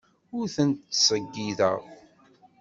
Ur 0.37 0.45
tent-ttṣeyyideɣ. 0.55 1.79